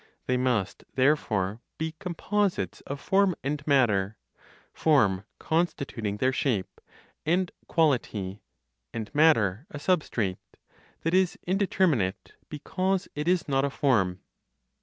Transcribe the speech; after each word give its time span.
They 0.25 0.35
must 0.35 0.83
therefore 0.95 1.61
be 1.77 1.91
composites 1.99 2.81
of 2.87 2.99
form 2.99 3.35
and 3.43 3.61
matter; 3.67 4.17
form 4.73 5.25
constituting 5.37 6.17
their 6.17 6.33
shape 6.33 6.81
and 7.23 7.51
quality, 7.67 8.41
and 8.91 9.13
matter 9.13 9.67
a 9.69 9.77
substrate 9.77 10.39
that 11.01 11.13
is 11.13 11.37
indeterminate, 11.45 12.33
because 12.49 13.09
it 13.13 13.27
is 13.27 13.47
not 13.47 13.63
a 13.63 13.69
form. 13.69 14.21